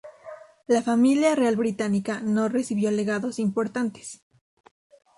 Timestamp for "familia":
0.81-1.35